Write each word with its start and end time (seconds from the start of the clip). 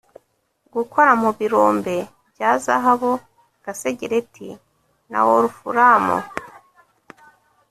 gukora 0.75 1.11
mu 1.21 1.29
birombe 1.37 1.95
bya 2.33 2.51
zahabu, 2.63 3.11
Gasegereti 3.63 4.47
na 5.09 5.19
Wolufuramu 5.25 6.17